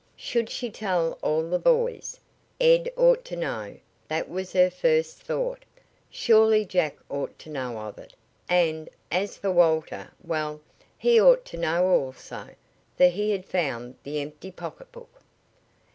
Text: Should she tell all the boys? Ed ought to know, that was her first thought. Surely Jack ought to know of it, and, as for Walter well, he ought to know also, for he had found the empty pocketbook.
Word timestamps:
Should 0.15 0.49
she 0.49 0.71
tell 0.71 1.19
all 1.21 1.47
the 1.47 1.59
boys? 1.59 2.19
Ed 2.59 2.91
ought 2.97 3.23
to 3.25 3.35
know, 3.35 3.77
that 4.07 4.27
was 4.27 4.51
her 4.53 4.71
first 4.71 5.19
thought. 5.21 5.63
Surely 6.09 6.65
Jack 6.65 6.97
ought 7.07 7.37
to 7.37 7.51
know 7.51 7.77
of 7.77 7.99
it, 7.99 8.15
and, 8.49 8.89
as 9.11 9.37
for 9.37 9.51
Walter 9.51 10.09
well, 10.23 10.59
he 10.97 11.21
ought 11.21 11.45
to 11.45 11.57
know 11.57 11.85
also, 11.85 12.49
for 12.97 13.05
he 13.09 13.29
had 13.29 13.45
found 13.45 13.93
the 14.01 14.19
empty 14.21 14.49
pocketbook. 14.49 15.21